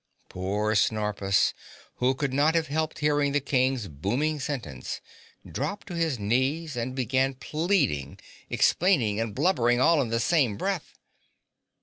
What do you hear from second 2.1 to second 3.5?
could not have helped hearing the